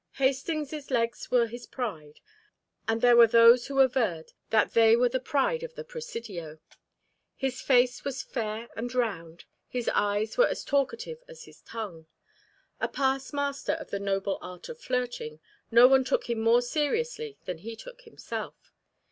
Hastings' 0.13 0.89
legs 0.89 1.29
were 1.29 1.45
his 1.45 1.67
pride, 1.67 2.21
and 2.87 3.01
there 3.03 3.15
were 3.15 3.27
those 3.27 3.67
who 3.67 3.79
averred 3.81 4.33
that 4.49 4.73
they 4.73 4.95
were 4.95 5.09
the 5.09 5.19
pride 5.19 5.61
of 5.61 5.75
the 5.75 5.83
Presidio. 5.83 6.57
His 7.35 7.61
face 7.61 8.03
was 8.03 8.23
fair 8.23 8.67
and 8.75 8.91
round, 8.95 9.45
his 9.67 9.89
eyes 9.89 10.39
were 10.39 10.47
as 10.47 10.63
talkative 10.63 11.23
as 11.27 11.43
his 11.43 11.61
tongue. 11.61 12.07
A 12.79 12.87
past 12.87 13.31
master 13.31 13.73
of 13.73 13.91
the 13.91 13.99
noble 13.99 14.39
art 14.41 14.69
of 14.69 14.79
flirting, 14.81 15.39
no 15.69 15.87
one 15.87 16.03
took 16.03 16.27
him 16.27 16.39
more 16.39 16.63
seriously 16.63 17.37
than 17.45 17.59
he 17.59 17.75
took 17.75 18.01
himself. 18.01 18.73